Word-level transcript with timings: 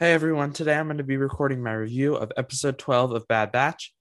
Hey 0.00 0.12
everyone, 0.12 0.52
today 0.52 0.76
I'm 0.76 0.86
going 0.86 0.98
to 0.98 1.02
be 1.02 1.16
recording 1.16 1.60
my 1.60 1.72
review 1.72 2.14
of 2.14 2.30
episode 2.36 2.78
12 2.78 3.14
of 3.14 3.26
Bad 3.26 3.50
Batch. 3.50 3.92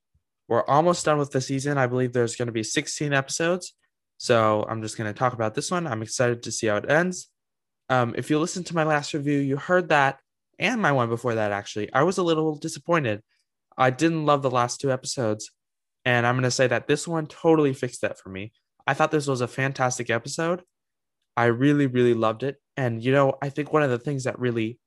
We're 0.48 0.63
almost 0.63 1.04
done 1.04 1.18
with 1.18 1.31
the 1.31 1.41
season. 1.41 1.80
I 1.80 1.88
believe 1.88 2.13
there's 2.13 2.36
going 2.36 2.45
to 2.45 2.52
be 2.52 2.62
16 2.62 3.13
episodes. 3.13 3.73
So 4.20 4.63
I'm 4.70 4.84
just 4.84 4.95
going 4.95 5.12
to 5.12 5.18
talk 5.18 5.34
about 5.34 5.55
this 5.55 5.71
one. 5.71 5.88
I'm 5.88 6.04
excited 6.04 6.44
to 6.44 6.52
see 6.52 6.68
how 6.68 6.75
it 6.75 6.88
ends. 6.88 7.31
Um, 7.89 8.13
if 8.16 8.30
you 8.30 8.38
listened 8.38 8.68
to 8.68 8.75
my 8.75 8.84
last 8.84 9.16
review, 9.16 9.39
you 9.39 9.57
heard 9.57 9.89
that, 9.89 10.20
and 10.59 10.80
my 10.80 10.91
one 10.91 11.09
before 11.09 11.34
that, 11.34 11.52
actually. 11.52 11.91
I 11.91 12.04
was 12.04 12.20
a 12.20 12.23
little 12.23 12.55
disappointed. 12.55 13.23
I 13.76 13.90
didn't 13.90 14.27
love 14.27 14.43
the 14.43 14.52
last 14.52 14.79
two 14.79 14.91
episodes. 14.91 15.49
And 16.05 16.27
I'm 16.27 16.35
going 16.35 16.43
to 16.43 16.52
say 16.52 16.68
that 16.68 16.85
this 16.85 17.07
one 17.07 17.26
totally 17.26 17.73
fixed 17.73 18.02
that 18.02 18.20
for 18.20 18.29
me. 18.29 18.52
I 18.85 18.93
thought 18.93 19.09
this 19.09 19.26
was 19.26 19.41
a 19.41 19.48
fantastic 19.48 20.12
episode. 20.12 20.62
I 21.35 21.45
really, 21.45 21.88
really 21.88 22.13
loved 22.13 22.43
it. 22.43 22.57
And, 22.76 23.04
you 23.04 23.12
know, 23.12 23.34
I 23.41 23.49
think 23.49 23.73
one 23.73 23.82
of 23.82 23.90
the 23.90 23.98
things 23.98 24.26
that 24.26 24.38
really 24.38 24.77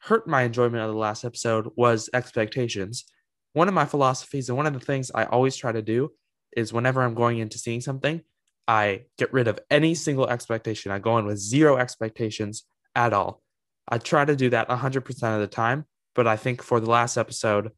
hurt 0.00 0.26
my 0.26 0.42
enjoyment 0.42 0.82
of 0.82 0.90
the 0.90 0.98
last 0.98 1.24
episode 1.24 1.68
was 1.76 2.08
expectations. 2.12 3.04
One 3.52 3.68
of 3.68 3.74
my 3.74 3.84
philosophies 3.84 4.48
and 4.48 4.56
one 4.56 4.66
of 4.66 4.74
the 4.74 4.80
things 4.80 5.10
I 5.14 5.24
always 5.24 5.56
try 5.56 5.72
to 5.72 5.82
do 5.82 6.12
is 6.56 6.72
whenever 6.72 7.02
I'm 7.02 7.14
going 7.14 7.38
into 7.38 7.58
seeing 7.58 7.80
something, 7.80 8.22
I 8.66 9.04
get 9.16 9.32
rid 9.32 9.48
of 9.48 9.58
any 9.70 9.94
single 9.94 10.28
expectation. 10.28 10.92
I 10.92 10.98
go 10.98 11.18
in 11.18 11.26
with 11.26 11.38
zero 11.38 11.78
expectations 11.78 12.64
at 12.94 13.12
all. 13.12 13.42
I 13.88 13.98
try 13.98 14.24
to 14.24 14.36
do 14.36 14.50
that 14.50 14.68
100% 14.68 15.34
of 15.34 15.40
the 15.40 15.46
time, 15.46 15.86
but 16.14 16.26
I 16.26 16.36
think 16.36 16.62
for 16.62 16.78
the 16.78 16.90
last 16.90 17.16
episode, 17.16 17.70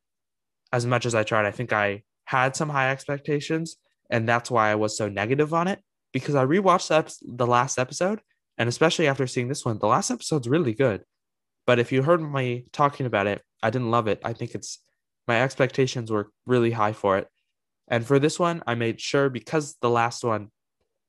as 0.72 0.86
much 0.86 1.06
as 1.06 1.14
I 1.14 1.22
tried, 1.22 1.46
I 1.46 1.52
think 1.52 1.72
I 1.72 2.02
had 2.24 2.56
some 2.56 2.68
high 2.68 2.90
expectations, 2.90 3.76
and 4.10 4.28
that's 4.28 4.50
why 4.50 4.70
I 4.70 4.74
was 4.74 4.96
so 4.96 5.08
negative 5.08 5.54
on 5.54 5.68
it 5.68 5.80
because 6.12 6.34
I 6.34 6.44
rewatched 6.44 6.88
the, 6.88 7.36
the 7.36 7.46
last 7.46 7.78
episode, 7.78 8.20
and 8.58 8.68
especially 8.68 9.06
after 9.06 9.26
seeing 9.26 9.48
this 9.48 9.64
one, 9.64 9.78
the 9.78 9.86
last 9.86 10.10
episode's 10.10 10.48
really 10.48 10.74
good. 10.74 11.04
But 11.70 11.78
if 11.78 11.92
you 11.92 12.02
heard 12.02 12.20
me 12.20 12.64
talking 12.72 13.06
about 13.06 13.28
it, 13.28 13.42
I 13.62 13.70
didn't 13.70 13.92
love 13.92 14.08
it. 14.08 14.20
I 14.24 14.32
think 14.32 14.56
it's 14.56 14.80
my 15.28 15.40
expectations 15.40 16.10
were 16.10 16.32
really 16.44 16.72
high 16.72 16.92
for 16.92 17.16
it. 17.16 17.28
And 17.86 18.04
for 18.04 18.18
this 18.18 18.40
one, 18.40 18.60
I 18.66 18.74
made 18.74 19.00
sure 19.00 19.30
because 19.30 19.76
the 19.80 19.88
last 19.88 20.24
one 20.24 20.50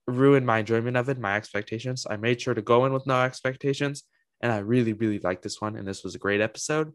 ruined 0.05 0.45
my 0.45 0.59
enjoyment 0.59 0.97
of 0.97 1.09
it, 1.09 1.17
my 1.17 1.35
expectations, 1.35 2.05
I 2.07 2.17
made 2.17 2.39
sure 2.39 2.53
to 2.53 2.61
go 2.61 2.85
in 2.85 2.93
with 2.93 3.07
no 3.07 3.23
expectations. 3.23 4.03
And 4.39 4.51
I 4.51 4.59
really, 4.59 4.93
really 4.93 5.17
liked 5.17 5.41
this 5.41 5.59
one. 5.59 5.75
And 5.75 5.87
this 5.87 6.03
was 6.03 6.13
a 6.13 6.19
great 6.19 6.41
episode. 6.41 6.93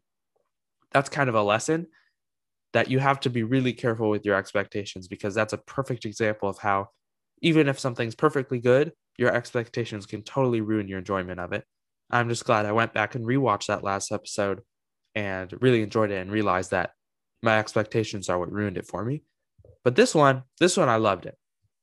That's 0.92 1.09
kind 1.09 1.28
of 1.28 1.34
a 1.34 1.42
lesson 1.42 1.89
that 2.72 2.89
you 2.89 3.00
have 3.00 3.19
to 3.22 3.31
be 3.31 3.42
really 3.42 3.72
careful 3.72 4.11
with 4.11 4.25
your 4.25 4.37
expectations 4.37 5.09
because 5.09 5.34
that's 5.34 5.55
a 5.55 5.59
perfect 5.59 6.05
example 6.05 6.48
of 6.48 6.59
how, 6.59 6.91
even 7.42 7.67
if 7.67 7.81
something's 7.81 8.14
perfectly 8.14 8.61
good, 8.61 8.92
your 9.19 9.34
expectations 9.34 10.06
can 10.06 10.22
totally 10.22 10.61
ruin 10.61 10.87
your 10.87 11.00
enjoyment 11.00 11.41
of 11.41 11.53
it. 11.53 11.64
I'm 12.11 12.29
just 12.29 12.45
glad 12.45 12.67
I 12.67 12.73
went 12.73 12.95
back 12.95 13.15
and 13.15 13.25
rewatched 13.25 13.67
that 13.67 13.85
last 13.85 14.12
episode 14.12 14.61
and 15.15 15.53
really 15.61 15.83
enjoyed 15.83 16.11
it 16.11 16.21
and 16.21 16.31
realized 16.31 16.71
that 16.71 16.91
my 17.43 17.59
expectations 17.59 18.29
are 18.29 18.39
what 18.39 18.53
ruined 18.53 18.77
it 18.77 18.87
for 18.87 19.05
me. 19.05 19.23
But 19.85 19.97
this 19.97 20.15
one, 20.15 20.43
this 20.61 20.77
one 20.77 20.89
I 20.89 20.97
loved 20.97 21.27
it. 21.27 21.37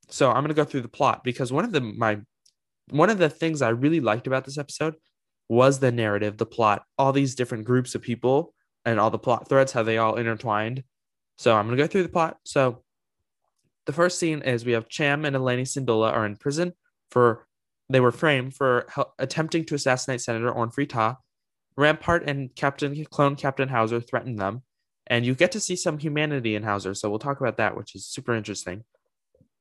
So 0.09 0.29
I'm 0.29 0.43
gonna 0.43 0.53
go 0.53 0.65
through 0.65 0.81
the 0.81 0.87
plot 0.87 1.23
because 1.23 1.51
one 1.51 1.65
of 1.65 1.71
the 1.71 1.81
my 1.81 2.19
one 2.89 3.09
of 3.09 3.17
the 3.17 3.29
things 3.29 3.61
I 3.61 3.69
really 3.69 3.99
liked 3.99 4.27
about 4.27 4.45
this 4.45 4.57
episode 4.57 4.95
was 5.49 5.79
the 5.79 5.91
narrative, 5.91 6.37
the 6.37 6.45
plot, 6.45 6.83
all 6.97 7.11
these 7.11 7.35
different 7.35 7.65
groups 7.65 7.95
of 7.95 8.01
people 8.01 8.53
and 8.85 8.99
all 8.99 9.09
the 9.09 9.19
plot 9.19 9.47
threads, 9.47 9.71
how 9.71 9.83
they 9.83 9.97
all 9.97 10.15
intertwined. 10.15 10.83
So 11.37 11.55
I'm 11.55 11.65
gonna 11.65 11.77
go 11.77 11.87
through 11.87 12.03
the 12.03 12.09
plot. 12.09 12.37
So 12.43 12.83
the 13.85 13.93
first 13.93 14.19
scene 14.19 14.41
is 14.41 14.65
we 14.65 14.73
have 14.73 14.89
Cham 14.89 15.25
and 15.25 15.35
Eleni 15.35 15.63
Syndulla 15.63 16.11
are 16.11 16.25
in 16.25 16.35
prison 16.35 16.73
for 17.09 17.47
they 17.89 17.99
were 17.99 18.11
framed 18.11 18.55
for 18.55 18.87
attempting 19.19 19.65
to 19.65 19.75
assassinate 19.75 20.21
Senator 20.21 20.51
Orn 20.51 20.71
Free 20.71 20.87
Rampart 21.75 22.29
and 22.29 22.55
Captain 22.55 23.05
Clone 23.05 23.35
Captain 23.35 23.69
Howzer 23.69 23.99
threatened 23.99 24.39
them, 24.39 24.61
and 25.07 25.25
you 25.25 25.35
get 25.35 25.51
to 25.53 25.59
see 25.59 25.75
some 25.75 25.97
humanity 25.97 26.55
in 26.55 26.63
Howzer. 26.63 26.93
So 26.93 27.09
we'll 27.09 27.19
talk 27.19 27.39
about 27.39 27.57
that, 27.57 27.75
which 27.75 27.95
is 27.95 28.05
super 28.05 28.33
interesting. 28.33 28.83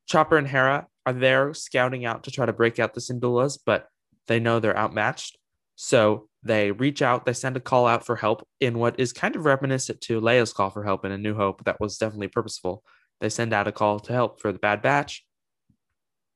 Chopper 0.06 0.36
and 0.36 0.48
Hera 0.48 0.88
are 1.06 1.12
there 1.12 1.54
scouting 1.54 2.04
out 2.04 2.24
to 2.24 2.30
try 2.30 2.46
to 2.46 2.52
break 2.52 2.78
out 2.78 2.94
the 2.94 3.00
Syndullas, 3.00 3.58
but 3.64 3.88
they 4.26 4.40
know 4.40 4.60
they're 4.60 4.76
outmatched. 4.76 5.38
So 5.74 6.28
they 6.42 6.70
reach 6.70 7.02
out, 7.02 7.24
they 7.24 7.32
send 7.32 7.56
a 7.56 7.60
call 7.60 7.86
out 7.86 8.04
for 8.04 8.16
help 8.16 8.46
in 8.60 8.78
what 8.78 9.00
is 9.00 9.12
kind 9.12 9.34
of 9.36 9.44
reminiscent 9.44 10.00
to 10.02 10.20
Leia's 10.20 10.52
call 10.52 10.70
for 10.70 10.84
help 10.84 11.04
in 11.04 11.12
A 11.12 11.18
New 11.18 11.34
Hope 11.34 11.64
that 11.64 11.80
was 11.80 11.98
definitely 11.98 12.28
purposeful. 12.28 12.84
They 13.20 13.28
send 13.28 13.52
out 13.52 13.68
a 13.68 13.72
call 13.72 14.00
to 14.00 14.12
help 14.12 14.40
for 14.40 14.52
the 14.52 14.58
Bad 14.58 14.82
Batch. 14.82 15.24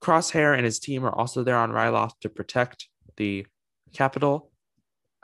Crosshair 0.06 0.54
and 0.54 0.64
his 0.64 0.78
team 0.78 1.04
are 1.04 1.12
also 1.12 1.42
there 1.42 1.56
on 1.56 1.72
Ryloth 1.72 2.12
to 2.20 2.28
protect 2.28 2.86
the 3.16 3.44
capital. 3.92 4.52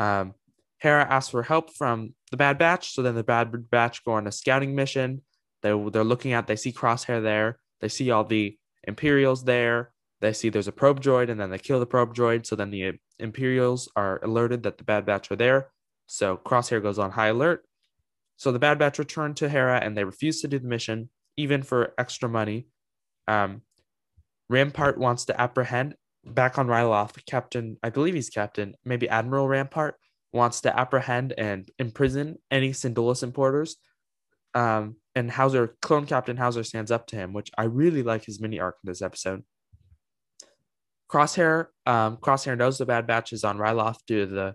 Um, 0.00 0.34
Hera 0.78 1.06
asks 1.09 1.31
for 1.31 1.44
help 1.44 1.72
from 1.72 2.15
the 2.32 2.37
Bad 2.37 2.59
Batch, 2.59 2.93
so 2.93 3.03
then 3.03 3.15
the 3.15 3.22
Bad 3.22 3.70
Batch 3.70 4.04
go 4.04 4.12
on 4.12 4.26
a 4.26 4.32
scouting 4.32 4.75
mission. 4.75 5.22
They 5.62 5.70
they're 5.93 6.03
looking 6.03 6.32
at 6.32 6.48
they 6.48 6.56
see 6.56 6.72
Crosshair 6.72 7.22
there. 7.22 7.60
They 7.81 7.88
see 7.88 8.10
all 8.10 8.25
the 8.25 8.59
Imperials 8.82 9.44
there. 9.44 9.93
They 10.20 10.32
see 10.32 10.48
there's 10.48 10.66
a 10.66 10.72
probe 10.72 11.00
droid, 11.00 11.31
and 11.31 11.38
then 11.41 11.50
they 11.50 11.59
kill 11.59 11.78
the 11.78 11.87
probe 11.87 12.12
droid. 12.12 12.44
So 12.44 12.56
then 12.56 12.70
the 12.70 12.94
Imperials 13.20 13.88
are 13.94 14.19
alerted 14.25 14.64
that 14.64 14.78
the 14.78 14.84
Bad 14.84 15.06
Batch 15.06 15.31
are 15.31 15.37
there. 15.37 15.70
So 16.09 16.38
Crosshair 16.38 16.82
goes 16.82 16.99
on 16.99 17.12
high 17.12 17.28
alert. 17.28 17.64
So 18.37 18.50
the 18.50 18.59
Bad 18.59 18.81
Batch 18.81 18.99
return 18.99 19.34
to 19.34 19.49
Hera, 19.49 19.78
and 19.78 19.97
they 19.97 20.03
refuse 20.03 20.41
to 20.41 20.49
do 20.49 20.59
the 20.59 20.66
mission, 20.66 21.10
even 21.37 21.62
for 21.62 21.94
extra 21.97 22.28
money. 22.28 22.66
Um, 23.28 23.62
Rampart 24.52 24.98
wants 24.98 25.24
to 25.24 25.40
apprehend 25.40 25.94
back 26.26 26.58
on 26.58 26.66
Ryloth. 26.66 27.24
Captain, 27.24 27.78
I 27.82 27.88
believe 27.88 28.12
he's 28.12 28.28
Captain, 28.28 28.74
maybe 28.84 29.08
Admiral 29.08 29.48
Rampart 29.48 29.96
wants 30.30 30.60
to 30.60 30.78
apprehend 30.78 31.32
and 31.38 31.70
imprison 31.78 32.36
any 32.50 32.72
Syndullas 32.72 33.22
importers. 33.22 33.76
Um, 34.54 34.96
and 35.14 35.30
Howzer, 35.30 35.76
clone 35.80 36.04
Captain 36.04 36.36
Howzer 36.36 36.64
stands 36.64 36.90
up 36.90 37.06
to 37.08 37.16
him, 37.16 37.32
which 37.32 37.50
I 37.56 37.64
really 37.64 38.02
like 38.02 38.26
his 38.26 38.42
mini 38.42 38.60
arc 38.60 38.76
in 38.84 38.90
this 38.90 39.00
episode. 39.00 39.42
Crosshair, 41.10 41.69
um, 41.86 42.19
Crosshair 42.19 42.56
knows 42.56 42.76
the 42.76 42.84
Bad 42.84 43.06
Batch 43.06 43.32
is 43.32 43.44
on 43.44 43.56
Ryloth 43.56 44.00
due 44.06 44.26
to 44.26 44.26
the 44.26 44.54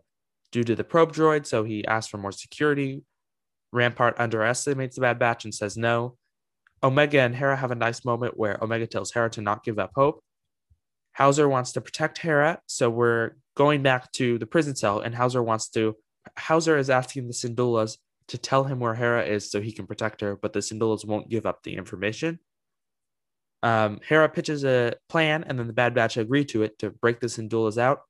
due 0.51 0.63
to 0.63 0.75
the 0.75 0.83
probe 0.83 1.11
droid, 1.11 1.47
so 1.47 1.63
he 1.63 1.85
asks 1.85 2.09
for 2.09 2.19
more 2.19 2.31
security. 2.31 3.01
Rampart 3.71 4.19
underestimates 4.19 4.95
the 4.95 5.01
Bad 5.01 5.17
Batch 5.17 5.43
and 5.43 5.53
says 5.53 5.75
no. 5.75 6.17
Omega 6.83 7.19
and 7.21 7.35
Hera 7.35 7.55
have 7.55 7.71
a 7.71 7.75
nice 7.75 8.05
moment 8.05 8.37
where 8.37 8.61
Omega 8.63 8.87
tells 8.87 9.11
Hera 9.11 9.29
to 9.31 9.41
not 9.41 9.63
give 9.63 9.79
up 9.79 9.91
hope. 9.95 10.23
Howzer 11.13 11.49
wants 11.49 11.71
to 11.71 11.81
protect 11.81 12.19
Hera, 12.19 12.59
so 12.67 12.89
we're 12.89 13.31
going 13.55 13.81
back 13.81 14.11
to 14.13 14.37
the 14.37 14.45
prison 14.45 14.75
cell, 14.75 14.99
and 14.99 15.15
Howzer 15.15 15.41
wants 15.41 15.69
to. 15.69 15.95
Howzer 16.35 16.77
is 16.77 16.89
asking 16.89 17.27
the 17.27 17.33
Syndullas 17.33 17.97
to 18.27 18.37
tell 18.37 18.65
him 18.65 18.79
where 18.79 18.93
Hera 18.93 19.25
is 19.25 19.49
so 19.49 19.61
he 19.61 19.71
can 19.71 19.87
protect 19.87 20.21
her, 20.21 20.35
but 20.35 20.53
the 20.53 20.59
Syndullas 20.59 21.05
won't 21.05 21.29
give 21.29 21.45
up 21.45 21.63
the 21.63 21.75
information. 21.75 22.39
Um, 23.63 23.99
Hera 24.07 24.29
pitches 24.29 24.63
a 24.63 24.93
plan, 25.09 25.43
and 25.47 25.57
then 25.57 25.65
the 25.65 25.73
Bad 25.73 25.95
Batch 25.95 26.17
agree 26.17 26.45
to 26.45 26.63
it 26.63 26.77
to 26.79 26.91
break 26.91 27.19
the 27.19 27.27
Syndullas 27.27 27.77
out. 27.77 28.01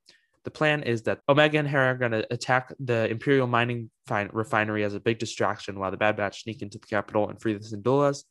The 0.44 0.52
plan 0.52 0.84
is 0.84 1.04
that 1.04 1.20
Omega 1.30 1.60
and 1.60 1.68
Hera 1.68 1.88
are 1.88 1.98
going 1.98 2.12
to 2.12 2.28
attack 2.34 2.74
the 2.80 3.10
Imperial 3.10 3.48
mining 3.48 3.90
refinery 4.10 4.84
as 4.84 4.94
a 4.94 5.00
big 5.00 5.20
distraction 5.20 5.80
while 5.80 5.92
the 5.92 5.98
Bad 5.98 6.18
Batch 6.18 6.44
sneak 6.44 6.62
into 6.62 6.78
the 6.78 6.88
capital 6.88 7.30
and 7.30 7.40
free 7.40 7.54
the 7.54 7.60
Syndullas. 7.60 8.24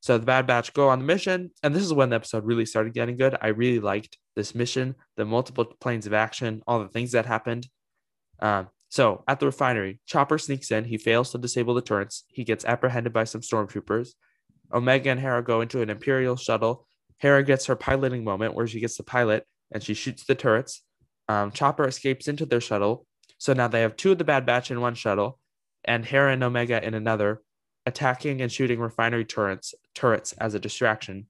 So 0.00 0.18
the 0.18 0.26
Bad 0.26 0.46
Batch 0.46 0.72
go 0.72 0.88
on 0.88 1.00
the 1.00 1.04
mission, 1.04 1.50
and 1.62 1.74
this 1.74 1.82
is 1.82 1.92
when 1.92 2.10
the 2.10 2.16
episode 2.16 2.44
really 2.44 2.66
started 2.66 2.94
getting 2.94 3.16
good. 3.16 3.36
I 3.40 3.48
really 3.48 3.80
liked 3.80 4.18
this 4.36 4.54
mission, 4.54 4.94
the 5.16 5.24
multiple 5.24 5.64
planes 5.80 6.06
of 6.06 6.14
action, 6.14 6.62
all 6.66 6.78
the 6.78 6.88
things 6.88 7.12
that 7.12 7.26
happened. 7.26 7.66
Um, 8.40 8.68
so 8.88 9.24
at 9.26 9.40
the 9.40 9.46
refinery, 9.46 10.00
Chopper 10.06 10.38
sneaks 10.38 10.70
in. 10.70 10.84
He 10.84 10.98
fails 10.98 11.32
to 11.32 11.38
disable 11.38 11.74
the 11.74 11.82
turrets. 11.82 12.24
He 12.28 12.44
gets 12.44 12.64
apprehended 12.64 13.12
by 13.12 13.24
some 13.24 13.40
stormtroopers. 13.40 14.10
Omega 14.72 15.10
and 15.10 15.20
Hera 15.20 15.42
go 15.42 15.60
into 15.60 15.82
an 15.82 15.90
Imperial 15.90 16.36
shuttle. 16.36 16.86
Hera 17.18 17.42
gets 17.42 17.66
her 17.66 17.76
piloting 17.76 18.24
moment 18.24 18.54
where 18.54 18.66
she 18.66 18.80
gets 18.80 18.96
the 18.96 19.02
pilot 19.02 19.44
and 19.72 19.82
she 19.82 19.94
shoots 19.94 20.24
the 20.24 20.34
turrets. 20.34 20.82
Um, 21.28 21.50
Chopper 21.50 21.86
escapes 21.88 22.28
into 22.28 22.46
their 22.46 22.60
shuttle. 22.60 23.06
So 23.38 23.52
now 23.52 23.68
they 23.68 23.80
have 23.80 23.96
two 23.96 24.12
of 24.12 24.18
the 24.18 24.24
Bad 24.24 24.46
Batch 24.46 24.70
in 24.70 24.80
one 24.80 24.94
shuttle 24.94 25.38
and 25.84 26.04
Hera 26.04 26.32
and 26.32 26.42
Omega 26.42 26.84
in 26.84 26.94
another 26.94 27.42
attacking 27.86 28.42
and 28.42 28.50
shooting 28.50 28.80
refinery 28.80 29.24
turrets 29.24 29.74
turrets 29.94 30.32
as 30.34 30.54
a 30.54 30.60
distraction. 30.60 31.26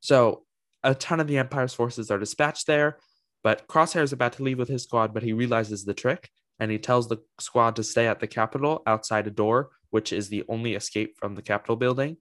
So 0.00 0.44
a 0.82 0.94
ton 0.94 1.20
of 1.20 1.28
the 1.28 1.38
Empire's 1.38 1.72
forces 1.72 2.10
are 2.10 2.18
dispatched 2.18 2.66
there, 2.66 2.98
but 3.42 3.66
Crosshair 3.68 4.02
is 4.02 4.12
about 4.12 4.34
to 4.34 4.42
leave 4.42 4.58
with 4.58 4.68
his 4.68 4.82
squad, 4.82 5.14
but 5.14 5.22
he 5.22 5.32
realizes 5.32 5.84
the 5.84 5.94
trick 5.94 6.28
and 6.58 6.70
he 6.70 6.78
tells 6.78 7.08
the 7.08 7.18
squad 7.40 7.76
to 7.76 7.84
stay 7.84 8.06
at 8.06 8.20
the 8.20 8.26
Capitol 8.26 8.82
outside 8.86 9.26
a 9.26 9.30
door, 9.30 9.70
which 9.90 10.12
is 10.12 10.28
the 10.28 10.44
only 10.48 10.74
escape 10.74 11.16
from 11.18 11.34
the 11.34 11.42
Capitol 11.42 11.76
building. 11.76 12.16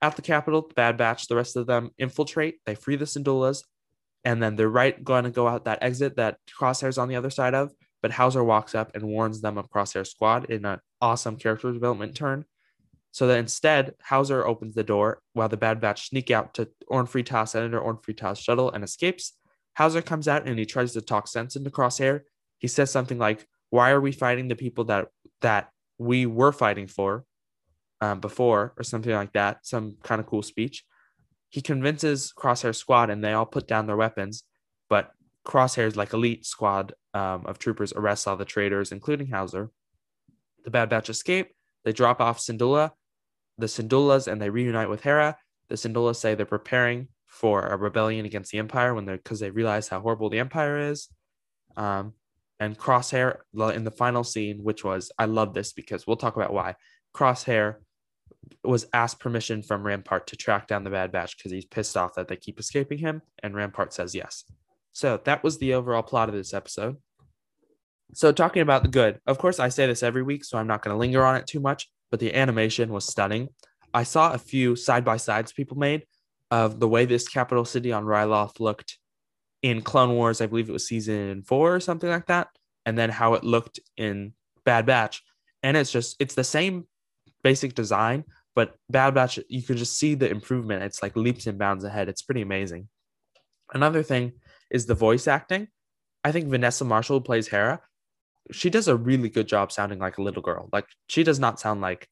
At 0.00 0.16
the 0.16 0.22
Capitol, 0.22 0.66
the 0.68 0.74
Bad 0.74 0.96
Batch, 0.96 1.28
the 1.28 1.36
rest 1.36 1.56
of 1.56 1.66
them 1.66 1.90
infiltrate, 1.98 2.60
they 2.66 2.74
free 2.74 2.96
the 2.96 3.04
Syndullas, 3.04 3.64
and 4.24 4.42
then 4.42 4.56
they're 4.56 4.68
right 4.68 5.02
going 5.02 5.24
to 5.24 5.30
go 5.30 5.48
out 5.48 5.64
that 5.64 5.82
exit 5.82 6.16
that 6.16 6.38
Crosshair's 6.58 6.98
on 6.98 7.08
the 7.08 7.16
other 7.16 7.30
side 7.30 7.54
of. 7.54 7.72
But 8.00 8.12
Howzer 8.12 8.44
walks 8.44 8.74
up 8.74 8.94
and 8.94 9.02
warns 9.04 9.40
them 9.40 9.58
of 9.58 9.70
Crosshair's 9.70 10.10
squad 10.10 10.50
in 10.50 10.64
an 10.64 10.78
awesome 11.00 11.36
character 11.36 11.72
development 11.72 12.14
turn. 12.14 12.44
So 13.10 13.26
that 13.26 13.38
instead, 13.38 13.94
Howzer 14.00 14.46
opens 14.46 14.74
the 14.74 14.84
door 14.84 15.20
while 15.32 15.48
the 15.48 15.56
Bad 15.56 15.80
Batch 15.80 16.08
sneak 16.08 16.30
out 16.30 16.54
to 16.54 16.68
Orn 16.88 17.06
Free 17.06 17.22
Taa, 17.22 17.46
Senator 17.46 17.80
Orn 17.80 17.96
Free 17.96 18.14
Taa's 18.14 18.38
shuttle 18.38 18.70
and 18.70 18.84
escapes. 18.84 19.32
Howzer 19.74 20.02
comes 20.02 20.28
out 20.28 20.46
and 20.46 20.58
he 20.58 20.66
tries 20.66 20.92
to 20.92 21.00
talk 21.00 21.26
sense 21.26 21.56
into 21.56 21.70
Crosshair. 21.70 22.22
He 22.58 22.68
says 22.68 22.90
something 22.90 23.18
like, 23.18 23.46
Why 23.70 23.90
are 23.90 24.00
we 24.00 24.12
fighting 24.12 24.48
the 24.48 24.56
people 24.56 24.84
that 24.84 25.08
that 25.40 25.70
we 25.98 26.26
were 26.26 26.52
fighting 26.52 26.86
for 26.86 27.24
um, 28.00 28.20
before, 28.20 28.74
or 28.76 28.84
something 28.84 29.12
like 29.12 29.32
that? 29.32 29.66
Some 29.66 29.96
kind 30.02 30.20
of 30.20 30.26
cool 30.26 30.42
speech. 30.42 30.84
He 31.48 31.62
convinces 31.62 32.32
Crosshair 32.36 32.74
squad, 32.74 33.08
and 33.08 33.24
they 33.24 33.32
all 33.32 33.46
put 33.46 33.66
down 33.66 33.86
their 33.86 33.96
weapons. 33.96 34.44
But 34.90 35.12
Crosshair's 35.46 35.96
like 35.96 36.12
elite 36.12 36.44
squad 36.44 36.92
um, 37.14 37.46
of 37.46 37.58
troopers 37.58 37.92
arrests 37.94 38.26
all 38.26 38.36
the 38.36 38.44
traitors, 38.44 38.92
including 38.92 39.28
Howzer. 39.28 39.70
The 40.68 40.72
Bad 40.72 40.90
Batch 40.90 41.08
escape. 41.08 41.54
They 41.86 41.94
drop 41.94 42.20
off 42.20 42.38
Syndulla, 42.38 42.90
the 43.56 43.64
Syndullas, 43.64 44.30
and 44.30 44.38
they 44.38 44.50
reunite 44.50 44.90
with 44.90 45.00
Hera. 45.00 45.38
The 45.70 45.76
Syndullas 45.76 46.16
say 46.16 46.34
they're 46.34 46.44
preparing 46.44 47.08
for 47.24 47.62
a 47.62 47.78
rebellion 47.78 48.26
against 48.26 48.52
the 48.52 48.58
Empire 48.58 48.92
when 48.92 49.06
they're 49.06 49.16
because 49.16 49.40
they 49.40 49.48
realize 49.48 49.88
how 49.88 50.00
horrible 50.00 50.28
the 50.28 50.40
Empire 50.40 50.90
is. 50.90 51.08
Um, 51.74 52.12
and 52.60 52.76
Crosshair 52.76 53.38
in 53.54 53.84
the 53.84 53.90
final 53.90 54.24
scene, 54.24 54.62
which 54.62 54.84
was 54.84 55.10
I 55.18 55.24
love 55.24 55.54
this 55.54 55.72
because 55.72 56.06
we'll 56.06 56.16
talk 56.16 56.36
about 56.36 56.52
why 56.52 56.74
Crosshair 57.16 57.76
was 58.62 58.88
asked 58.92 59.20
permission 59.20 59.62
from 59.62 59.86
Rampart 59.86 60.26
to 60.26 60.36
track 60.36 60.66
down 60.66 60.84
the 60.84 60.90
Bad 60.90 61.12
Batch 61.12 61.38
because 61.38 61.50
he's 61.50 61.64
pissed 61.64 61.96
off 61.96 62.14
that 62.16 62.28
they 62.28 62.36
keep 62.36 62.60
escaping 62.60 62.98
him, 62.98 63.22
and 63.42 63.54
Rampart 63.54 63.94
says 63.94 64.14
yes. 64.14 64.44
So 64.92 65.18
that 65.24 65.42
was 65.42 65.56
the 65.56 65.72
overall 65.72 66.02
plot 66.02 66.28
of 66.28 66.34
this 66.34 66.52
episode. 66.52 66.98
So 68.14 68.32
talking 68.32 68.62
about 68.62 68.82
the 68.82 68.88
good, 68.88 69.20
of 69.26 69.38
course, 69.38 69.60
I 69.60 69.68
say 69.68 69.86
this 69.86 70.02
every 70.02 70.22
week, 70.22 70.44
so 70.44 70.58
I'm 70.58 70.66
not 70.66 70.82
going 70.82 70.94
to 70.94 70.98
linger 70.98 71.24
on 71.24 71.36
it 71.36 71.46
too 71.46 71.60
much. 71.60 71.88
But 72.10 72.20
the 72.20 72.34
animation 72.34 72.90
was 72.90 73.04
stunning. 73.04 73.48
I 73.92 74.02
saw 74.02 74.32
a 74.32 74.38
few 74.38 74.76
side 74.76 75.04
by 75.04 75.18
sides 75.18 75.52
people 75.52 75.76
made 75.76 76.06
of 76.50 76.80
the 76.80 76.88
way 76.88 77.04
this 77.04 77.28
capital 77.28 77.64
city 77.64 77.92
on 77.92 78.04
Ryloth 78.04 78.60
looked 78.60 78.98
in 79.62 79.82
Clone 79.82 80.14
Wars. 80.14 80.40
I 80.40 80.46
believe 80.46 80.68
it 80.68 80.72
was 80.72 80.86
season 80.86 81.42
four 81.42 81.74
or 81.74 81.80
something 81.80 82.08
like 82.08 82.26
that, 82.26 82.48
and 82.86 82.96
then 82.96 83.10
how 83.10 83.34
it 83.34 83.44
looked 83.44 83.80
in 83.96 84.32
Bad 84.64 84.86
Batch. 84.86 85.22
And 85.62 85.76
it's 85.76 85.92
just 85.92 86.16
it's 86.18 86.34
the 86.34 86.44
same 86.44 86.86
basic 87.42 87.74
design, 87.74 88.24
but 88.54 88.74
Bad 88.88 89.14
Batch 89.14 89.38
you 89.48 89.62
can 89.62 89.76
just 89.76 89.98
see 89.98 90.14
the 90.14 90.30
improvement. 90.30 90.82
It's 90.82 91.02
like 91.02 91.16
leaps 91.16 91.46
and 91.46 91.58
bounds 91.58 91.84
ahead. 91.84 92.08
It's 92.08 92.22
pretty 92.22 92.42
amazing. 92.42 92.88
Another 93.74 94.02
thing 94.02 94.32
is 94.70 94.86
the 94.86 94.94
voice 94.94 95.28
acting. 95.28 95.68
I 96.24 96.32
think 96.32 96.48
Vanessa 96.48 96.84
Marshall 96.84 97.20
plays 97.20 97.48
Hera. 97.48 97.80
She 98.50 98.70
does 98.70 98.88
a 98.88 98.96
really 98.96 99.28
good 99.28 99.48
job 99.48 99.72
sounding 99.72 99.98
like 99.98 100.18
a 100.18 100.22
little 100.22 100.42
girl. 100.42 100.68
Like 100.72 100.86
she 101.08 101.24
does 101.24 101.38
not 101.38 101.60
sound 101.60 101.80
like 101.80 102.08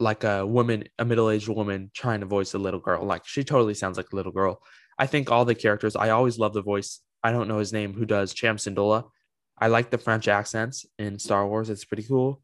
like 0.00 0.24
a 0.24 0.44
woman, 0.44 0.84
a 0.98 1.04
middle-aged 1.04 1.48
woman 1.48 1.90
trying 1.94 2.20
to 2.20 2.26
voice 2.26 2.54
a 2.54 2.58
little 2.58 2.80
girl. 2.80 3.04
Like 3.04 3.26
she 3.26 3.44
totally 3.44 3.74
sounds 3.74 3.96
like 3.96 4.12
a 4.12 4.16
little 4.16 4.32
girl. 4.32 4.60
I 4.98 5.06
think 5.06 5.30
all 5.30 5.44
the 5.44 5.54
characters, 5.54 5.96
I 5.96 6.10
always 6.10 6.38
love 6.38 6.52
the 6.52 6.62
voice. 6.62 7.00
I 7.22 7.32
don't 7.32 7.48
know 7.48 7.58
his 7.58 7.72
name, 7.72 7.94
who 7.94 8.04
does 8.04 8.34
Cham 8.34 8.56
Syndulla. 8.56 9.04
I 9.58 9.68
like 9.68 9.90
the 9.90 9.98
French 9.98 10.28
accents 10.28 10.84
in 10.98 11.18
Star 11.18 11.46
Wars. 11.46 11.70
It's 11.70 11.84
pretty 11.84 12.02
cool. 12.02 12.42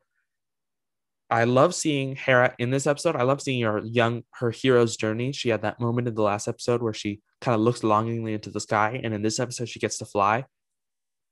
I 1.28 1.44
love 1.44 1.74
seeing 1.74 2.16
Hera 2.16 2.54
in 2.58 2.70
this 2.70 2.86
episode. 2.86 3.14
I 3.14 3.22
love 3.22 3.40
seeing 3.40 3.62
her 3.62 3.80
young, 3.84 4.22
her 4.34 4.50
hero's 4.50 4.96
journey. 4.96 5.32
She 5.32 5.48
had 5.48 5.62
that 5.62 5.80
moment 5.80 6.08
in 6.08 6.14
the 6.14 6.22
last 6.22 6.48
episode 6.48 6.82
where 6.82 6.92
she 6.92 7.20
kind 7.40 7.54
of 7.54 7.60
looks 7.60 7.84
longingly 7.84 8.32
into 8.34 8.50
the 8.50 8.60
sky, 8.60 9.00
and 9.02 9.14
in 9.14 9.22
this 9.22 9.38
episode, 9.38 9.68
she 9.68 9.78
gets 9.78 9.98
to 9.98 10.04
fly. 10.04 10.44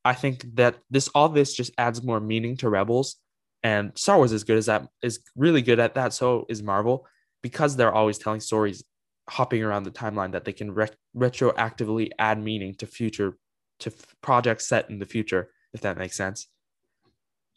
I 0.04 0.14
think 0.14 0.44
that 0.56 0.76
this 0.90 1.08
all 1.14 1.28
this 1.28 1.54
just 1.54 1.72
adds 1.78 2.02
more 2.02 2.20
meaning 2.20 2.56
to 2.58 2.68
Rebels, 2.68 3.16
and 3.62 3.92
Star 3.96 4.16
Wars 4.16 4.32
is 4.32 4.44
good 4.44 4.58
as 4.58 4.66
that 4.66 4.88
is 5.02 5.20
really 5.36 5.62
good 5.62 5.80
at 5.80 5.94
that. 5.94 6.12
So 6.12 6.46
is 6.48 6.62
Marvel 6.62 7.06
because 7.42 7.76
they're 7.76 7.94
always 7.94 8.18
telling 8.18 8.40
stories, 8.40 8.84
hopping 9.28 9.62
around 9.62 9.84
the 9.84 9.90
timeline 9.90 10.32
that 10.32 10.44
they 10.44 10.52
can 10.52 10.72
re- 10.72 10.88
retroactively 11.16 12.10
add 12.18 12.42
meaning 12.42 12.74
to 12.76 12.86
future 12.86 13.36
to 13.80 13.90
f- 13.90 14.16
projects 14.22 14.68
set 14.68 14.90
in 14.90 14.98
the 14.98 15.06
future, 15.06 15.50
if 15.72 15.82
that 15.82 15.98
makes 15.98 16.16
sense 16.16 16.48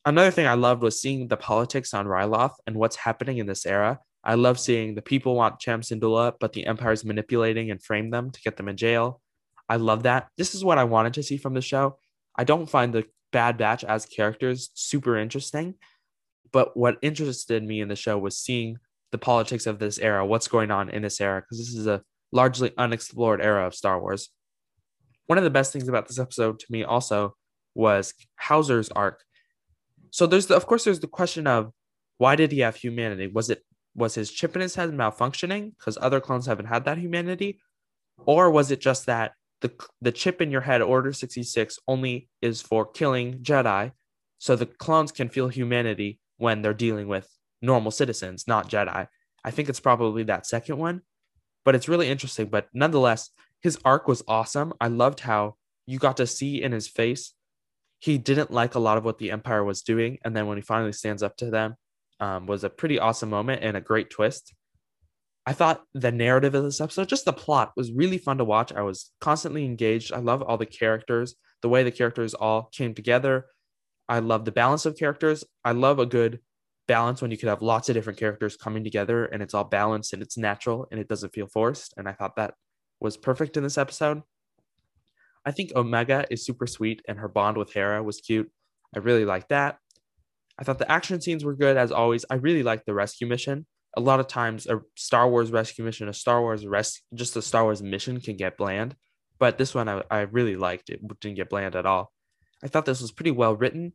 another 0.05 0.31
thing 0.31 0.47
I 0.47 0.55
loved 0.55 0.83
was 0.83 1.01
seeing 1.01 1.27
the 1.27 1.37
politics 1.37 1.93
on 1.93 2.05
Ryloth 2.05 2.53
and 2.65 2.75
what's 2.75 2.95
happening 2.95 3.37
in 3.37 3.47
this 3.47 3.65
era. 3.65 3.99
I 4.23 4.35
love 4.35 4.59
seeing 4.59 4.93
the 4.93 5.01
people 5.01 5.35
want 5.35 5.59
Cham 5.59 5.81
Syndulla, 5.81 6.33
but 6.39 6.53
the 6.53 6.65
Empire's 6.65 7.03
manipulating 7.03 7.71
and 7.71 7.81
frame 7.81 8.11
them 8.11 8.29
to 8.31 8.41
get 8.41 8.57
them 8.57 8.67
in 8.67 8.77
jail. 8.77 9.19
I 9.67 9.77
love 9.77 10.03
that. 10.03 10.27
This 10.37 10.53
is 10.53 10.63
what 10.63 10.77
I 10.77 10.83
wanted 10.83 11.15
to 11.15 11.23
see 11.23 11.37
from 11.37 11.53
the 11.53 11.61
show. 11.61 11.97
I 12.35 12.43
don't 12.43 12.69
find 12.69 12.93
the 12.93 13.05
Bad 13.31 13.57
Batch 13.57 13.83
as 13.83 14.05
characters 14.05 14.69
super 14.73 15.17
interesting, 15.17 15.75
but 16.51 16.75
what 16.75 16.97
interested 17.01 17.63
me 17.63 17.81
in 17.81 17.87
the 17.87 17.95
show 17.95 18.17
was 18.17 18.37
seeing 18.37 18.77
the 19.11 19.17
politics 19.17 19.67
of 19.67 19.79
this 19.79 19.99
era, 19.99 20.25
what's 20.25 20.47
going 20.47 20.71
on 20.71 20.89
in 20.89 21.01
this 21.01 21.21
era, 21.21 21.41
because 21.41 21.57
this 21.57 21.75
is 21.75 21.87
a 21.87 22.03
largely 22.31 22.71
unexplored 22.77 23.41
era 23.41 23.67
of 23.67 23.75
Star 23.75 23.99
Wars. 23.99 24.29
One 25.27 25.37
of 25.37 25.43
the 25.43 25.49
best 25.49 25.71
things 25.73 25.87
about 25.87 26.07
this 26.07 26.19
episode 26.19 26.59
to 26.59 26.65
me 26.69 26.83
also 26.83 27.35
was 27.73 28.13
Howzer's 28.35 28.89
arc 28.89 29.21
so 30.11 30.27
there's 30.27 30.47
the, 30.47 30.55
of 30.55 30.67
course 30.67 30.83
there's 30.83 30.99
the 30.99 31.07
question 31.07 31.47
of 31.47 31.71
why 32.17 32.35
did 32.35 32.51
he 32.51 32.59
have 32.59 32.75
humanity? 32.75 33.27
Was 33.27 33.49
it 33.49 33.63
was 33.95 34.15
his 34.15 34.31
chip 34.31 34.55
in 34.55 34.61
his 34.61 34.75
head 34.75 34.91
malfunctioning 34.91 35.71
because 35.77 35.97
other 35.99 36.21
clones 36.21 36.45
haven't 36.45 36.67
had 36.67 36.85
that 36.85 36.97
humanity, 36.97 37.59
or 38.25 38.51
was 38.51 38.71
it 38.71 38.79
just 38.79 39.07
that 39.07 39.31
the 39.61 39.71
the 40.01 40.11
chip 40.11 40.41
in 40.41 40.51
your 40.51 40.61
head, 40.61 40.81
Order 40.81 41.13
sixty 41.13 41.43
six, 41.43 41.79
only 41.87 42.29
is 42.41 42.61
for 42.61 42.85
killing 42.85 43.39
Jedi, 43.39 43.91
so 44.37 44.55
the 44.55 44.65
clones 44.65 45.11
can 45.11 45.29
feel 45.29 45.47
humanity 45.47 46.19
when 46.37 46.61
they're 46.61 46.73
dealing 46.73 47.07
with 47.07 47.29
normal 47.61 47.91
citizens, 47.91 48.47
not 48.47 48.69
Jedi. 48.69 49.07
I 49.43 49.51
think 49.51 49.69
it's 49.69 49.79
probably 49.79 50.23
that 50.23 50.45
second 50.45 50.77
one, 50.77 51.01
but 51.63 51.75
it's 51.75 51.89
really 51.89 52.09
interesting. 52.09 52.47
But 52.47 52.67
nonetheless, 52.73 53.29
his 53.61 53.77
arc 53.85 54.07
was 54.07 54.23
awesome. 54.27 54.73
I 54.81 54.87
loved 54.87 55.21
how 55.21 55.55
you 55.85 55.99
got 55.99 56.17
to 56.17 56.27
see 56.27 56.61
in 56.61 56.71
his 56.71 56.87
face 56.87 57.33
he 58.01 58.17
didn't 58.17 58.51
like 58.51 58.73
a 58.73 58.79
lot 58.79 58.97
of 58.97 59.05
what 59.05 59.19
the 59.19 59.29
Empire 59.29 59.63
was 59.63 59.83
doing. 59.83 60.17
And 60.25 60.35
then 60.35 60.47
when 60.47 60.57
he 60.57 60.63
finally 60.63 60.91
stands 60.91 61.21
up 61.21 61.37
to 61.37 61.51
them, 61.51 61.75
um, 62.19 62.47
was 62.47 62.63
a 62.63 62.69
pretty 62.69 62.99
awesome 62.99 63.29
moment 63.29 63.63
and 63.63 63.77
a 63.77 63.81
great 63.81 64.09
twist. 64.09 64.55
I 65.45 65.53
thought 65.53 65.83
the 65.93 66.11
narrative 66.11 66.53
of 66.53 66.63
this 66.63 66.81
episode, 66.81 67.09
just 67.09 67.25
the 67.25 67.33
plot, 67.33 67.71
was 67.75 67.91
really 67.91 68.19
fun 68.19 68.37
to 68.37 68.45
watch. 68.45 68.71
I 68.71 68.83
was 68.83 69.11
constantly 69.19 69.65
engaged. 69.65 70.13
I 70.13 70.19
love 70.19 70.43
all 70.43 70.57
the 70.57 70.67
characters, 70.67 71.35
the 71.61 71.69
way 71.69 71.83
the 71.83 71.91
characters 71.91 72.33
all 72.33 72.69
came 72.71 72.93
together. 72.93 73.47
I 74.07 74.19
love 74.19 74.45
the 74.45 74.51
balance 74.51 74.85
of 74.85 74.97
characters. 74.97 75.43
I 75.65 75.71
love 75.71 75.97
a 75.97 76.05
good 76.05 76.39
balance 76.87 77.21
when 77.21 77.31
you 77.31 77.37
could 77.37 77.49
have 77.49 77.61
lots 77.61 77.89
of 77.89 77.95
different 77.95 78.19
characters 78.19 78.57
coming 78.57 78.83
together 78.83 79.25
and 79.25 79.41
it's 79.41 79.53
all 79.53 79.63
balanced 79.63 80.13
and 80.13 80.21
it's 80.21 80.37
natural 80.37 80.87
and 80.91 80.99
it 80.99 81.07
doesn't 81.07 81.33
feel 81.33 81.47
forced. 81.47 81.93
And 81.97 82.07
I 82.07 82.13
thought 82.13 82.35
that 82.35 82.53
was 82.99 83.17
perfect 83.17 83.57
in 83.57 83.63
this 83.63 83.77
episode. 83.77 84.21
I 85.45 85.51
think 85.51 85.71
Omega 85.75 86.25
is 86.29 86.45
super 86.45 86.67
sweet 86.67 87.01
and 87.07 87.17
her 87.17 87.27
bond 87.27 87.57
with 87.57 87.73
Hera 87.73 88.03
was 88.03 88.19
cute. 88.21 88.51
I 88.95 88.99
really 88.99 89.25
like 89.25 89.47
that. 89.47 89.77
I 90.59 90.63
thought 90.63 90.77
the 90.77 90.91
action 90.91 91.21
scenes 91.21 91.43
were 91.43 91.55
good 91.55 91.77
as 91.77 91.91
always. 91.91 92.25
I 92.29 92.35
really 92.35 92.61
liked 92.61 92.85
the 92.85 92.93
rescue 92.93 93.25
mission. 93.25 93.65
A 93.95 94.01
lot 94.01 94.19
of 94.19 94.27
times 94.27 94.67
a 94.67 94.81
Star 94.95 95.29
Wars 95.29 95.51
rescue 95.51 95.83
mission, 95.83 96.07
a 96.07 96.13
Star 96.13 96.41
Wars 96.41 96.65
rest 96.65 97.01
just 97.13 97.35
a 97.35 97.41
Star 97.41 97.63
Wars 97.63 97.81
mission 97.81 98.19
can 98.21 98.37
get 98.37 98.57
bland. 98.57 98.95
But 99.39 99.57
this 99.57 99.73
one 99.73 99.89
I, 99.89 100.03
I 100.09 100.21
really 100.21 100.55
liked. 100.55 100.89
It 100.89 101.01
didn't 101.19 101.35
get 101.35 101.49
bland 101.49 101.75
at 101.75 101.85
all. 101.85 102.11
I 102.63 102.67
thought 102.67 102.85
this 102.85 103.01
was 103.01 103.11
pretty 103.11 103.31
well 103.31 103.55
written 103.55 103.93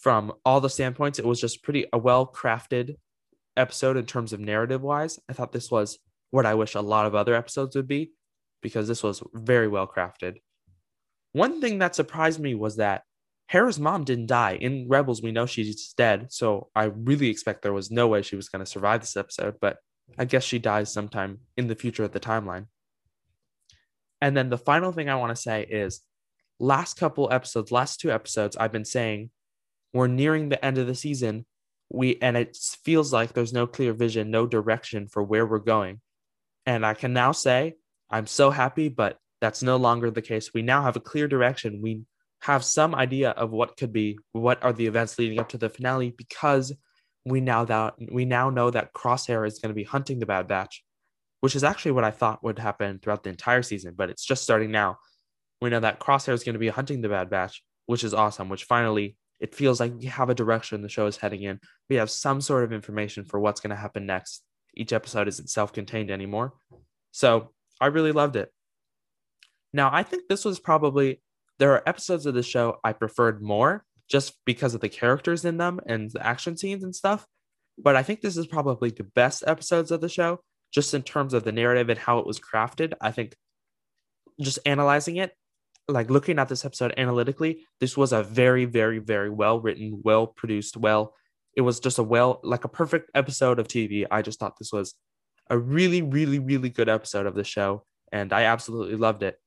from 0.00 0.32
all 0.44 0.60
the 0.60 0.68
standpoints. 0.70 1.18
It 1.18 1.24
was 1.24 1.40
just 1.40 1.62
pretty 1.62 1.86
a 1.92 1.98
well 1.98 2.26
crafted 2.26 2.96
episode 3.56 3.96
in 3.96 4.06
terms 4.06 4.32
of 4.32 4.40
narrative 4.40 4.82
wise. 4.82 5.18
I 5.28 5.32
thought 5.32 5.52
this 5.52 5.70
was 5.70 5.98
what 6.30 6.46
I 6.46 6.54
wish 6.54 6.74
a 6.74 6.80
lot 6.80 7.06
of 7.06 7.14
other 7.14 7.34
episodes 7.34 7.76
would 7.76 7.88
be 7.88 8.12
because 8.62 8.88
this 8.88 9.02
was 9.02 9.22
very 9.32 9.68
well 9.68 9.86
crafted. 9.86 10.36
One 11.32 11.60
thing 11.60 11.78
that 11.78 11.94
surprised 11.94 12.40
me 12.40 12.54
was 12.54 12.76
that 12.76 13.02
Hera's 13.46 13.78
mom 13.78 14.04
didn't 14.04 14.26
die. 14.26 14.58
In 14.60 14.88
Rebels, 14.88 15.22
we 15.22 15.32
know 15.32 15.46
she's 15.46 15.92
dead. 15.92 16.32
So 16.32 16.68
I 16.74 16.84
really 16.84 17.28
expect 17.28 17.62
there 17.62 17.72
was 17.72 17.90
no 17.90 18.08
way 18.08 18.22
she 18.22 18.36
was 18.36 18.48
going 18.48 18.64
to 18.64 18.70
survive 18.70 19.00
this 19.00 19.16
episode, 19.16 19.56
but 19.60 19.78
I 20.18 20.24
guess 20.24 20.42
she 20.44 20.58
dies 20.58 20.92
sometime 20.92 21.40
in 21.56 21.68
the 21.68 21.76
future 21.76 22.04
of 22.04 22.12
the 22.12 22.20
timeline. 22.20 22.66
And 24.20 24.36
then 24.36 24.48
the 24.48 24.58
final 24.58 24.92
thing 24.92 25.08
I 25.08 25.16
want 25.16 25.34
to 25.34 25.40
say 25.40 25.62
is 25.62 26.00
last 26.58 26.98
couple 26.98 27.32
episodes, 27.32 27.70
last 27.70 28.00
two 28.00 28.10
episodes, 28.10 28.56
I've 28.56 28.72
been 28.72 28.84
saying 28.84 29.30
we're 29.92 30.06
nearing 30.06 30.48
the 30.48 30.64
end 30.64 30.78
of 30.78 30.86
the 30.86 30.94
season. 30.94 31.46
We 31.88 32.18
and 32.20 32.36
it 32.36 32.56
feels 32.82 33.12
like 33.12 33.32
there's 33.32 33.52
no 33.52 33.66
clear 33.66 33.92
vision, 33.92 34.30
no 34.30 34.46
direction 34.46 35.06
for 35.06 35.22
where 35.22 35.46
we're 35.46 35.58
going. 35.58 36.00
And 36.64 36.84
I 36.84 36.94
can 36.94 37.12
now 37.12 37.32
say 37.32 37.74
I'm 38.10 38.26
so 38.26 38.50
happy, 38.50 38.88
but 38.88 39.18
that's 39.40 39.62
no 39.62 39.76
longer 39.76 40.10
the 40.10 40.22
case. 40.22 40.52
We 40.52 40.62
now 40.62 40.82
have 40.82 40.96
a 40.96 41.00
clear 41.00 41.28
direction. 41.28 41.80
We 41.82 42.02
have 42.46 42.64
some 42.64 42.94
idea 42.94 43.30
of 43.30 43.50
what 43.50 43.76
could 43.76 43.92
be, 43.92 44.18
what 44.30 44.62
are 44.62 44.72
the 44.72 44.86
events 44.86 45.18
leading 45.18 45.40
up 45.40 45.48
to 45.48 45.58
the 45.58 45.68
finale, 45.68 46.14
because 46.16 46.72
we 47.24 47.40
now 47.40 47.64
that 47.64 47.94
we 48.12 48.24
now 48.24 48.50
know 48.50 48.70
that 48.70 48.92
Crosshair 48.92 49.44
is 49.44 49.58
going 49.58 49.70
to 49.70 49.74
be 49.74 49.82
hunting 49.82 50.20
the 50.20 50.26
Bad 50.26 50.46
Batch, 50.46 50.84
which 51.40 51.56
is 51.56 51.64
actually 51.64 51.90
what 51.90 52.04
I 52.04 52.12
thought 52.12 52.44
would 52.44 52.60
happen 52.60 53.00
throughout 53.00 53.24
the 53.24 53.30
entire 53.30 53.62
season, 53.62 53.94
but 53.96 54.10
it's 54.10 54.24
just 54.24 54.44
starting 54.44 54.70
now. 54.70 54.98
We 55.60 55.70
know 55.70 55.80
that 55.80 55.98
Crosshair 55.98 56.34
is 56.34 56.44
going 56.44 56.52
to 56.52 56.60
be 56.60 56.68
hunting 56.68 57.00
the 57.00 57.08
Bad 57.08 57.28
Batch, 57.30 57.64
which 57.86 58.04
is 58.04 58.14
awesome. 58.14 58.48
Which 58.48 58.62
finally, 58.62 59.16
it 59.40 59.52
feels 59.52 59.80
like 59.80 59.92
we 59.98 60.06
have 60.06 60.30
a 60.30 60.34
direction 60.34 60.82
the 60.82 60.88
show 60.88 61.06
is 61.06 61.16
heading 61.16 61.42
in. 61.42 61.58
We 61.90 61.96
have 61.96 62.10
some 62.10 62.40
sort 62.40 62.62
of 62.62 62.72
information 62.72 63.24
for 63.24 63.40
what's 63.40 63.60
going 63.60 63.74
to 63.74 63.76
happen 63.76 64.06
next. 64.06 64.44
Each 64.72 64.92
episode 64.92 65.26
isn't 65.26 65.50
self-contained 65.50 66.12
anymore, 66.12 66.52
so 67.10 67.50
I 67.80 67.86
really 67.86 68.12
loved 68.12 68.36
it. 68.36 68.52
Now, 69.72 69.90
I 69.92 70.04
think 70.04 70.28
this 70.28 70.44
was 70.44 70.60
probably 70.60 71.20
there 71.58 71.72
are 71.72 71.88
episodes 71.88 72.26
of 72.26 72.34
the 72.34 72.42
show 72.42 72.78
I 72.84 72.92
preferred 72.92 73.42
more, 73.42 73.84
just 74.08 74.34
because 74.44 74.74
of 74.74 74.80
the 74.80 74.88
characters 74.88 75.44
in 75.44 75.56
them 75.56 75.80
and 75.86 76.10
the 76.10 76.24
action 76.24 76.56
scenes 76.56 76.84
and 76.84 76.94
stuff. 76.94 77.26
But 77.78 77.96
I 77.96 78.02
think 78.02 78.20
this 78.20 78.36
is 78.36 78.46
probably 78.46 78.90
the 78.90 79.04
best 79.04 79.44
episodes 79.46 79.90
of 79.90 80.00
the 80.00 80.08
show, 80.08 80.40
just 80.72 80.94
in 80.94 81.02
terms 81.02 81.34
of 81.34 81.44
the 81.44 81.52
narrative 81.52 81.88
and 81.88 81.98
how 81.98 82.18
it 82.18 82.26
was 82.26 82.40
crafted. 82.40 82.94
I 83.00 83.10
think 83.10 83.36
just 84.40 84.58
analyzing 84.64 85.16
it, 85.16 85.32
like 85.88 86.10
looking 86.10 86.38
at 86.38 86.48
this 86.48 86.64
episode 86.64 86.94
analytically, 86.96 87.66
this 87.80 87.96
was 87.96 88.12
a 88.12 88.22
very, 88.22 88.64
very, 88.64 88.98
very 88.98 89.30
well 89.30 89.60
written, 89.60 90.00
well 90.04 90.26
produced, 90.26 90.76
well. 90.76 91.14
It 91.54 91.62
was 91.62 91.80
just 91.80 91.98
a 91.98 92.02
well, 92.02 92.40
like 92.42 92.64
a 92.64 92.68
perfect 92.68 93.10
episode 93.14 93.58
of 93.58 93.66
TV. 93.66 94.06
I 94.10 94.20
just 94.20 94.38
thought 94.38 94.58
this 94.58 94.72
was 94.72 94.94
a 95.48 95.56
really, 95.56 96.02
really, 96.02 96.38
really 96.38 96.68
good 96.68 96.88
episode 96.88 97.24
of 97.24 97.34
the 97.34 97.44
show, 97.44 97.84
and 98.12 98.32
I 98.32 98.42
absolutely 98.42 98.96
loved 98.96 99.22
it. 99.22 99.38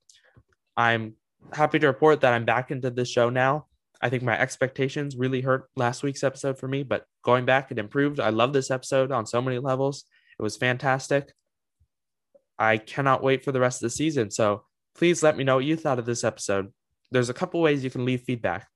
I'm 0.76 1.16
happy 1.54 1.80
to 1.80 1.88
report 1.88 2.22
that 2.22 2.34
I'm 2.34 2.46
back 2.46 2.72
into 2.72 2.90
the 2.90 3.06
show 3.06 3.30
now. 3.30 3.68
I 4.02 4.10
think 4.10 4.24
my 4.24 4.40
expectations 4.40 5.18
really 5.18 5.42
hurt 5.42 5.70
last 5.76 6.04
week's 6.04 6.24
episode 6.24 6.58
for 6.58 6.68
me, 6.68 6.84
but 6.84 7.06
going 7.24 7.46
back, 7.46 7.72
it 7.72 7.80
improved. 7.80 8.20
I 8.20 8.30
love 8.30 8.54
this 8.54 8.72
episode 8.72 9.12
on 9.12 9.26
so 9.26 9.42
many 9.42 9.60
levels. 9.60 10.06
It 10.40 10.44
was 10.44 10.56
fantastic. 10.56 11.34
I 12.58 12.78
cannot 12.78 13.24
wait 13.24 13.44
for 13.44 13.52
the 13.52 13.60
rest 13.60 13.82
of 13.82 13.88
the 13.88 13.96
season. 13.96 14.32
So 14.32 14.64
please 14.96 15.22
let 15.22 15.38
me 15.38 15.44
know 15.44 15.56
what 15.56 15.66
you 15.66 15.76
thought 15.76 16.00
of 16.00 16.06
this 16.06 16.24
episode. 16.24 16.72
There's 17.12 17.30
a 17.30 17.34
couple 17.34 17.62
ways 17.62 17.84
you 17.84 17.90
can 17.90 18.06
leave 18.06 18.22
feedback. 18.22 18.68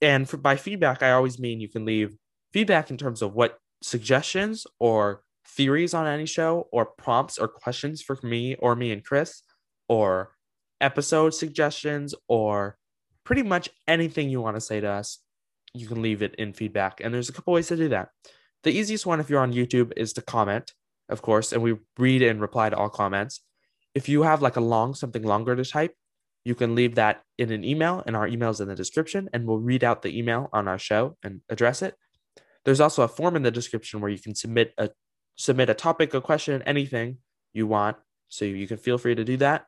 And 0.00 0.28
for, 0.28 0.36
by 0.36 0.56
feedback, 0.56 1.02
I 1.02 1.12
always 1.12 1.38
mean 1.38 1.60
you 1.60 1.68
can 1.68 1.84
leave 1.84 2.16
feedback 2.52 2.90
in 2.90 2.96
terms 2.96 3.22
of 3.22 3.34
what 3.34 3.58
suggestions 3.82 4.66
or 4.78 5.22
theories 5.46 5.94
on 5.94 6.06
any 6.06 6.26
show 6.26 6.68
or 6.72 6.86
prompts 6.86 7.38
or 7.38 7.48
questions 7.48 8.02
for 8.02 8.18
me 8.22 8.56
or 8.56 8.76
me 8.76 8.92
and 8.92 9.04
Chris 9.04 9.42
or 9.88 10.32
episode 10.80 11.30
suggestions 11.30 12.14
or 12.28 12.76
pretty 13.24 13.42
much 13.42 13.68
anything 13.86 14.30
you 14.30 14.40
want 14.40 14.56
to 14.56 14.60
say 14.60 14.80
to 14.80 14.88
us, 14.88 15.18
you 15.74 15.86
can 15.86 16.02
leave 16.02 16.22
it 16.22 16.34
in 16.36 16.52
feedback. 16.52 17.00
And 17.02 17.12
there's 17.12 17.28
a 17.28 17.32
couple 17.32 17.52
ways 17.52 17.68
to 17.68 17.76
do 17.76 17.88
that. 17.88 18.08
The 18.62 18.70
easiest 18.72 19.06
one, 19.06 19.20
if 19.20 19.30
you're 19.30 19.40
on 19.40 19.52
YouTube, 19.52 19.92
is 19.96 20.12
to 20.14 20.22
comment, 20.22 20.72
of 21.08 21.22
course, 21.22 21.52
and 21.52 21.62
we 21.62 21.76
read 21.98 22.22
and 22.22 22.40
reply 22.40 22.70
to 22.70 22.76
all 22.76 22.88
comments. 22.88 23.40
If 23.94 24.08
you 24.08 24.22
have 24.22 24.42
like 24.42 24.56
a 24.56 24.60
long, 24.60 24.94
something 24.94 25.22
longer 25.22 25.54
to 25.54 25.64
type, 25.64 25.94
you 26.44 26.54
can 26.54 26.74
leave 26.74 26.94
that 26.94 27.22
in 27.38 27.50
an 27.50 27.64
email, 27.64 28.02
and 28.06 28.14
our 28.14 28.28
email 28.28 28.50
is 28.50 28.60
in 28.60 28.68
the 28.68 28.74
description, 28.74 29.28
and 29.32 29.46
we'll 29.46 29.58
read 29.58 29.82
out 29.82 30.02
the 30.02 30.16
email 30.16 30.48
on 30.52 30.68
our 30.68 30.78
show 30.78 31.16
and 31.22 31.40
address 31.48 31.82
it. 31.82 31.94
There's 32.64 32.80
also 32.80 33.02
a 33.02 33.08
form 33.08 33.36
in 33.36 33.42
the 33.42 33.50
description 33.50 34.00
where 34.00 34.10
you 34.10 34.18
can 34.18 34.34
submit 34.34 34.72
a 34.78 34.90
submit 35.36 35.70
a 35.70 35.74
topic, 35.74 36.14
a 36.14 36.20
question, 36.20 36.62
anything 36.62 37.18
you 37.52 37.66
want. 37.66 37.96
So 38.28 38.44
you 38.44 38.66
can 38.66 38.78
feel 38.78 38.98
free 38.98 39.14
to 39.14 39.24
do 39.24 39.36
that. 39.38 39.66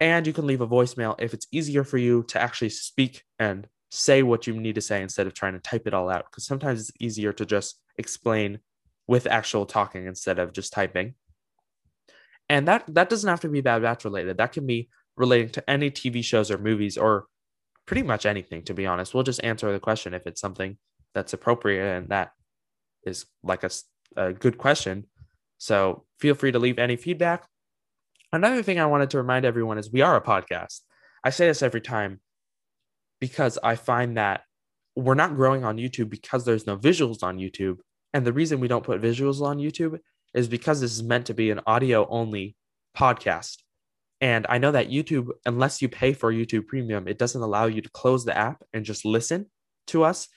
And 0.00 0.26
you 0.26 0.32
can 0.32 0.46
leave 0.46 0.60
a 0.60 0.68
voicemail 0.68 1.16
if 1.18 1.34
it's 1.34 1.46
easier 1.50 1.84
for 1.84 1.98
you 1.98 2.22
to 2.28 2.40
actually 2.40 2.70
speak 2.70 3.24
and 3.38 3.66
say 3.90 4.22
what 4.22 4.46
you 4.46 4.54
need 4.54 4.76
to 4.76 4.80
say 4.80 5.02
instead 5.02 5.26
of 5.26 5.34
trying 5.34 5.54
to 5.54 5.58
type 5.58 5.86
it 5.86 5.94
all 5.94 6.08
out. 6.08 6.26
Because 6.30 6.44
sometimes 6.44 6.80
it's 6.80 6.92
easier 7.00 7.32
to 7.32 7.44
just 7.44 7.80
explain 7.96 8.60
with 9.06 9.26
actual 9.26 9.66
talking 9.66 10.06
instead 10.06 10.38
of 10.38 10.52
just 10.52 10.72
typing. 10.72 11.14
And 12.48 12.68
that 12.68 12.84
that 12.88 13.10
doesn't 13.10 13.28
have 13.28 13.40
to 13.40 13.48
be 13.48 13.60
Bad 13.60 13.82
Batch 13.82 14.04
related. 14.04 14.36
That 14.36 14.52
can 14.52 14.66
be 14.66 14.88
relating 15.16 15.50
to 15.50 15.68
any 15.68 15.90
TV 15.90 16.22
shows 16.22 16.50
or 16.50 16.58
movies 16.58 16.96
or 16.96 17.26
pretty 17.86 18.02
much 18.02 18.24
anything, 18.24 18.62
to 18.64 18.74
be 18.74 18.86
honest. 18.86 19.14
We'll 19.14 19.24
just 19.24 19.42
answer 19.42 19.72
the 19.72 19.80
question 19.80 20.14
if 20.14 20.26
it's 20.26 20.40
something 20.40 20.76
that's 21.14 21.32
appropriate 21.32 21.96
and 21.96 22.08
that 22.10 22.32
is 23.04 23.26
like 23.42 23.64
a, 23.64 23.70
a 24.16 24.32
good 24.32 24.58
question. 24.58 25.06
So 25.58 26.04
feel 26.20 26.34
free 26.34 26.52
to 26.52 26.58
leave 26.58 26.78
any 26.78 26.96
feedback. 26.96 27.48
Another 28.32 28.62
thing 28.62 28.78
I 28.78 28.86
wanted 28.86 29.10
to 29.10 29.18
remind 29.18 29.44
everyone 29.44 29.78
is 29.78 29.90
we 29.90 30.02
are 30.02 30.16
a 30.16 30.20
podcast. 30.20 30.80
I 31.24 31.30
say 31.30 31.46
this 31.46 31.62
every 31.62 31.80
time 31.80 32.20
because 33.20 33.58
I 33.62 33.76
find 33.76 34.16
that 34.16 34.42
we're 34.94 35.14
not 35.14 35.34
growing 35.34 35.64
on 35.64 35.76
YouTube 35.76 36.10
because 36.10 36.44
there's 36.44 36.66
no 36.66 36.76
visuals 36.76 37.22
on 37.22 37.38
YouTube. 37.38 37.78
And 38.12 38.26
the 38.26 38.32
reason 38.32 38.60
we 38.60 38.68
don't 38.68 38.84
put 38.84 39.00
visuals 39.00 39.40
on 39.40 39.58
YouTube 39.58 39.98
is 40.34 40.48
because 40.48 40.80
this 40.80 40.92
is 40.92 41.02
meant 41.02 41.26
to 41.26 41.34
be 41.34 41.50
an 41.50 41.60
audio 41.66 42.06
only 42.08 42.56
podcast. 42.96 43.58
And 44.20 44.46
I 44.48 44.58
know 44.58 44.72
that 44.72 44.90
YouTube, 44.90 45.28
unless 45.46 45.80
you 45.80 45.88
pay 45.88 46.12
for 46.12 46.32
YouTube 46.32 46.66
Premium, 46.66 47.08
it 47.08 47.18
doesn't 47.18 47.40
allow 47.40 47.66
you 47.66 47.80
to 47.80 47.90
close 47.90 48.24
the 48.24 48.36
app 48.36 48.62
and 48.72 48.84
just 48.84 49.04
listen 49.04 49.46
to 49.88 50.02
us. 50.02 50.28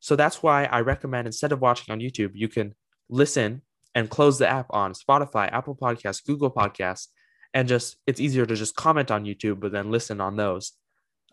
So 0.00 0.16
that's 0.16 0.42
why 0.42 0.64
I 0.64 0.80
recommend 0.80 1.26
instead 1.26 1.52
of 1.52 1.60
watching 1.60 1.92
on 1.92 2.00
YouTube, 2.00 2.32
you 2.34 2.48
can 2.48 2.74
listen 3.08 3.62
and 3.94 4.10
close 4.10 4.38
the 4.38 4.48
app 4.48 4.66
on 4.70 4.92
Spotify, 4.92 5.50
Apple 5.52 5.76
Podcasts, 5.76 6.24
Google 6.24 6.50
Podcasts, 6.50 7.08
and 7.54 7.68
just 7.68 7.96
it's 8.06 8.20
easier 8.20 8.46
to 8.46 8.54
just 8.54 8.76
comment 8.76 9.10
on 9.10 9.24
YouTube, 9.24 9.60
but 9.60 9.72
then 9.72 9.90
listen 9.90 10.20
on 10.20 10.36
those, 10.36 10.72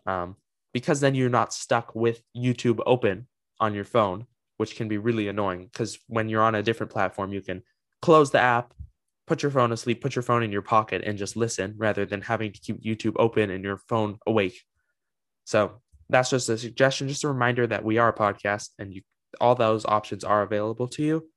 um, 0.06 0.36
because 0.72 1.00
then 1.00 1.14
you're 1.14 1.28
not 1.28 1.52
stuck 1.52 1.94
with 1.94 2.22
YouTube 2.36 2.80
open 2.86 3.28
on 3.60 3.74
your 3.74 3.84
phone, 3.84 4.26
which 4.56 4.76
can 4.76 4.88
be 4.88 4.98
really 4.98 5.28
annoying. 5.28 5.68
Because 5.72 5.98
when 6.06 6.28
you're 6.28 6.42
on 6.42 6.54
a 6.54 6.62
different 6.62 6.92
platform, 6.92 7.32
you 7.32 7.40
can 7.40 7.62
close 8.02 8.30
the 8.30 8.40
app, 8.40 8.74
put 9.26 9.42
your 9.42 9.50
phone 9.50 9.72
asleep, 9.72 10.00
put 10.00 10.16
your 10.16 10.22
phone 10.22 10.42
in 10.42 10.52
your 10.52 10.62
pocket, 10.62 11.02
and 11.04 11.18
just 11.18 11.36
listen 11.36 11.74
rather 11.76 12.04
than 12.04 12.20
having 12.22 12.52
to 12.52 12.60
keep 12.60 12.82
YouTube 12.82 13.14
open 13.16 13.50
and 13.50 13.64
your 13.64 13.78
phone 13.88 14.18
awake. 14.26 14.62
So 15.44 15.80
that's 16.08 16.30
just 16.30 16.48
a 16.48 16.58
suggestion, 16.58 17.08
just 17.08 17.24
a 17.24 17.28
reminder 17.28 17.66
that 17.66 17.84
we 17.84 17.98
are 17.98 18.08
a 18.08 18.14
podcast 18.14 18.70
and 18.78 18.92
you 18.94 19.02
all 19.40 19.54
those 19.54 19.84
options 19.84 20.24
are 20.24 20.42
available 20.42 20.88
to 20.88 21.02
you. 21.02 21.28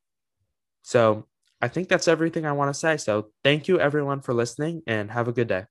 So 0.82 1.28
I 1.62 1.68
think 1.68 1.90
that's 1.90 2.08
everything 2.08 2.46
I 2.46 2.52
want 2.54 2.70
to 2.74 2.80
say. 2.80 2.98
So 2.98 3.32
thank 3.44 3.68
you 3.68 3.80
everyone 3.80 4.22
for 4.22 4.34
listening 4.34 4.82
and 4.88 5.12
have 5.12 5.28
a 5.28 5.34
good 5.34 5.48
day. 5.48 5.66